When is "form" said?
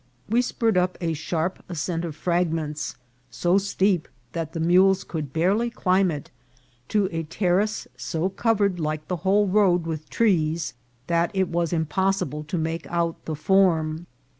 13.35-14.07